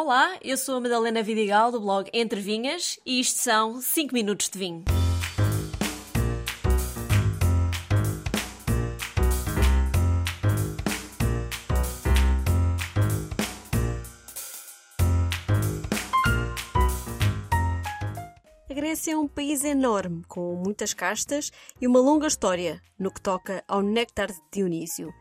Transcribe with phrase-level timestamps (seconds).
[0.00, 4.48] Olá, eu sou a Madalena Vidigal do blog Entre Vinhas e isto são 5 minutos
[4.48, 4.84] de vinho.
[18.70, 23.20] A Grécia é um país enorme, com muitas castas e uma longa história no que
[23.20, 25.12] toca ao néctar de Dionísio.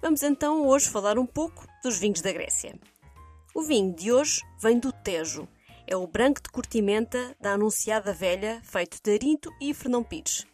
[0.00, 2.78] Vamos então hoje falar um pouco dos vinhos da Grécia.
[3.52, 5.48] O vinho de hoje vem do Tejo.
[5.84, 10.46] É o branco de curtimenta da anunciada velha, feito de Arinto e Fernão Pires.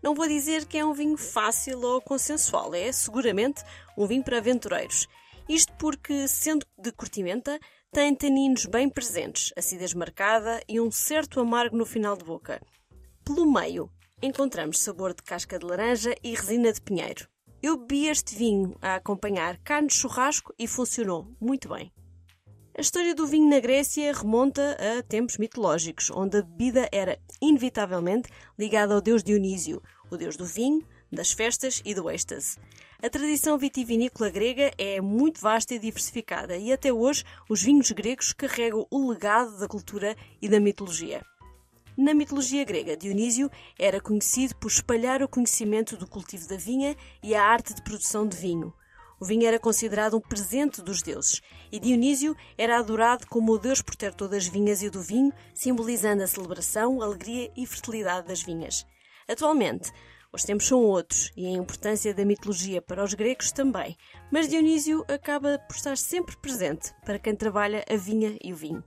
[0.00, 3.64] Não vou dizer que é um vinho fácil ou consensual, é seguramente
[3.98, 5.08] um vinho para aventureiros.
[5.48, 7.58] Isto porque, sendo de curtimenta,
[7.90, 12.62] tem taninos bem presentes, acidez marcada e um certo amargo no final de boca.
[13.24, 13.90] Pelo meio,
[14.22, 17.28] encontramos sabor de casca de laranja e resina de pinheiro.
[17.60, 21.92] Eu bebi este vinho a acompanhar carne de churrasco e funcionou muito bem.
[22.76, 28.28] A história do vinho na Grécia remonta a tempos mitológicos, onde a bebida era inevitavelmente
[28.58, 32.58] ligada ao deus Dionísio, o deus do vinho, das festas e do êxtase.
[33.00, 38.32] A tradição vitivinícola grega é muito vasta e diversificada e até hoje os vinhos gregos
[38.32, 41.24] carregam o legado da cultura e da mitologia.
[41.96, 47.36] Na mitologia grega, Dionísio era conhecido por espalhar o conhecimento do cultivo da vinha e
[47.36, 48.74] a arte de produção de vinho.
[49.20, 53.80] O vinho era considerado um presente dos deuses e Dionísio era adorado como o deus
[53.80, 58.86] protetor das vinhas e do vinho, simbolizando a celebração, alegria e fertilidade das vinhas.
[59.28, 59.90] Atualmente,
[60.32, 63.96] os tempos são outros e a importância da mitologia para os gregos também,
[64.32, 68.82] mas Dionísio acaba por estar sempre presente para quem trabalha a vinha e o vinho.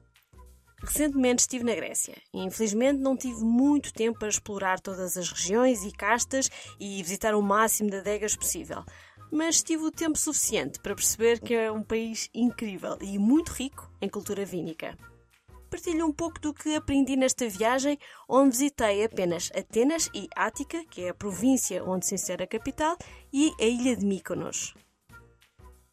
[0.84, 5.84] Recentemente estive na Grécia e infelizmente não tive muito tempo para explorar todas as regiões
[5.84, 8.84] e castas e visitar o máximo de adegas possível,
[9.32, 13.92] mas tive o tempo suficiente para perceber que é um país incrível e muito rico
[14.02, 14.98] em cultura vínica
[15.68, 21.04] partilho um pouco do que aprendi nesta viagem, onde visitei apenas Atenas e Ática, que
[21.04, 22.98] é a província onde se insere a capital,
[23.32, 24.74] e a ilha de Mykonos.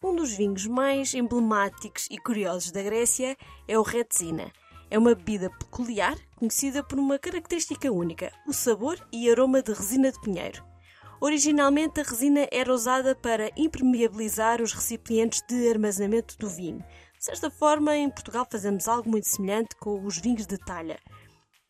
[0.03, 3.37] Um dos vinhos mais emblemáticos e curiosos da Grécia
[3.67, 4.53] é o Retsina.
[4.91, 10.12] É uma bebida peculiar, conhecida por uma característica única, o sabor e aroma de resina
[10.12, 10.74] de pinheiro.
[11.21, 16.85] Originalmente, a resina era usada para impermeabilizar os recipientes de armazenamento do vinho,
[17.25, 21.01] de certa forma, em Portugal fazemos algo muito semelhante com os vinhos de talha.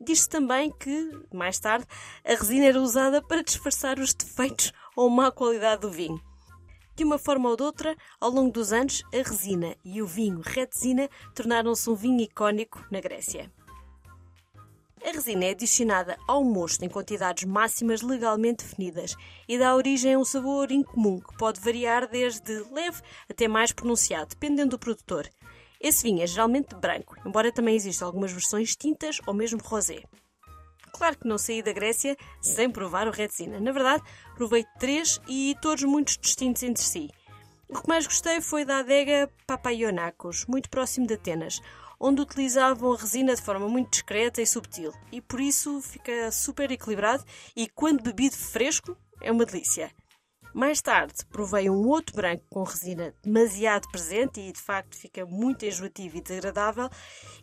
[0.01, 1.87] Diz-se também que, mais tarde,
[2.25, 6.21] a resina era usada para disfarçar os defeitos ou má qualidade do vinho.
[6.97, 10.41] De uma forma ou de outra, ao longo dos anos, a resina e o vinho
[10.45, 13.49] Retsina tornaram-se um vinho icónico na Grécia.
[15.07, 19.15] A resina é adicionada ao mosto em quantidades máximas legalmente definidas
[19.47, 24.31] e dá origem a um sabor incomum que pode variar desde leve até mais pronunciado,
[24.31, 25.29] dependendo do produtor.
[25.79, 30.03] Esse vinho é geralmente branco, embora também existam algumas versões tintas ou mesmo rosé.
[30.91, 33.61] Claro que não saí da Grécia sem provar o Retsina.
[33.61, 34.03] Na verdade,
[34.35, 37.11] provei três e todos muito distintos entre si.
[37.69, 41.61] O que mais gostei foi da adega Papayonacos, muito próximo de Atenas,
[42.07, 46.71] onde utilizavam a resina de forma muito discreta e subtil, e por isso fica super
[46.71, 47.25] equilibrado
[47.57, 49.91] e quando bebido fresco é uma delícia.
[50.53, 55.65] Mais tarde provei um outro branco com resina demasiado presente e de facto fica muito
[55.65, 56.91] enjoativo e desagradável.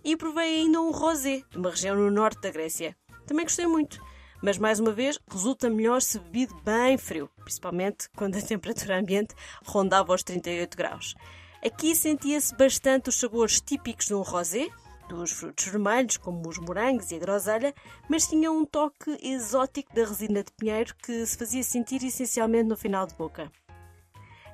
[0.03, 2.95] E provei ainda um rosé, de uma região no norte da Grécia.
[3.25, 3.99] Também gostei muito,
[4.43, 9.33] mas mais uma vez resulta melhor se bebido bem frio, principalmente quando a temperatura ambiente
[9.66, 11.16] rondava os 38 graus.
[11.63, 14.67] Aqui sentia-se bastante os sabores típicos de um rosé,
[15.07, 17.72] dos frutos vermelhos, como os morangos e a groselha,
[18.09, 22.75] mas tinha um toque exótico da resina de pinheiro que se fazia sentir essencialmente no
[22.75, 23.51] final de boca.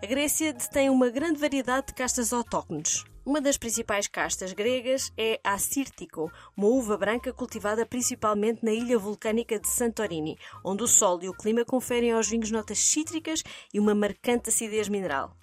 [0.04, 3.06] A Grécia detém uma grande variedade de castas autóctones.
[3.26, 9.00] Uma das principais castas gregas é a Assyrtiko, uma uva branca cultivada principalmente na ilha
[9.00, 13.44] vulcânica de Santorini, onde o sol e o clima conferem aos vinhos notas cítricas
[13.74, 15.34] e uma marcante acidez mineral.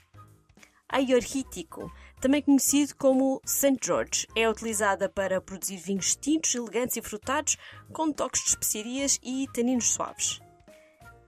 [0.88, 1.90] A Iorhítico
[2.20, 3.76] também conhecido como St.
[3.82, 4.26] George.
[4.34, 7.56] É utilizada para produzir vinhos tintos, elegantes e frutados,
[7.92, 10.40] com toques de especiarias e taninos suaves.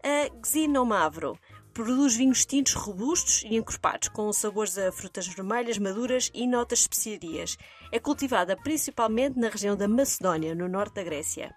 [0.02, 1.38] A Xinomavro
[1.74, 6.84] produz vinhos tintos robustos e encorpados, com sabores a frutas vermelhas maduras e notas de
[6.84, 7.58] especiarias.
[7.92, 11.54] É cultivada principalmente na região da Macedónia, no norte da Grécia.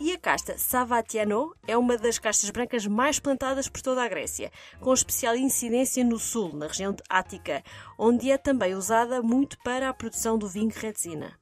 [0.00, 4.50] E a casta Savatiano é uma das castas brancas mais plantadas por toda a Grécia,
[4.80, 7.62] com especial incidência no sul, na região de Ática,
[7.96, 11.38] onde é também usada muito para a produção do vinho Retsina.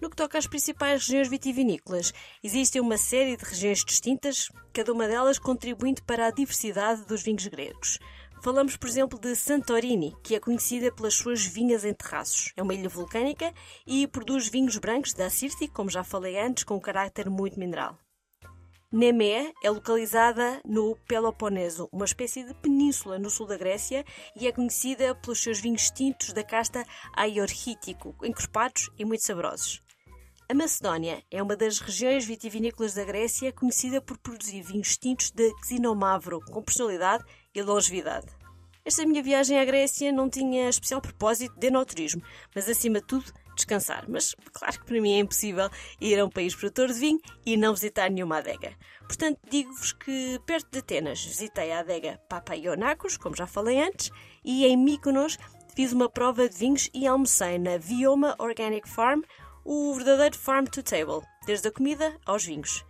[0.00, 5.06] No que toca às principais regiões vitivinícolas, existem uma série de regiões distintas, cada uma
[5.06, 7.98] delas contribuindo para a diversidade dos vinhos gregos.
[8.42, 12.52] Falamos, por exemplo, de Santorini, que é conhecida pelas suas vinhas em terraços.
[12.56, 13.52] É uma ilha vulcânica
[13.86, 17.98] e produz vinhos brancos da Sirti, como já falei antes, com um caráter muito mineral.
[18.90, 24.52] Nemea é localizada no Peloponeso, uma espécie de península no sul da Grécia, e é
[24.52, 26.82] conhecida pelos seus vinhos tintos da casta
[27.14, 29.82] aiorhítico, encorpados e muito saborosos.
[30.50, 35.48] A Macedónia é uma das regiões vitivinícolas da Grécia conhecida por produzir vinhos tintos de
[35.64, 37.22] Xinomavro, com personalidade
[37.54, 38.26] e longevidade.
[38.84, 42.20] Esta minha viagem à Grécia não tinha especial propósito de enoturismo,
[42.52, 44.06] mas acima de tudo descansar.
[44.08, 45.70] Mas claro que para mim é impossível
[46.00, 48.74] ir a um país produtor de vinho e não visitar nenhuma adega.
[49.02, 54.10] Portanto, digo-vos que perto de Atenas visitei a adega Papayonakos, como já falei antes,
[54.44, 55.38] e em Mykonos
[55.76, 59.22] fiz uma prova de vinhos e almocei na Vioma Organic Farm,
[59.64, 62.84] o verdadeiro farm to table, desde a comida aos vinhos.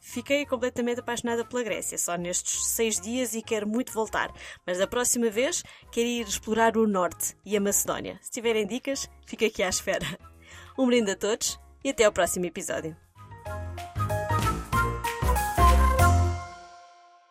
[0.00, 4.32] Fiquei completamente apaixonada pela Grécia só nestes seis dias e quero muito voltar,
[4.66, 5.62] mas da próxima vez
[5.92, 8.18] quero ir explorar o Norte e a Macedónia.
[8.22, 10.18] Se tiverem dicas, fico aqui à espera.
[10.78, 12.96] Um brinde a todos e até ao próximo episódio.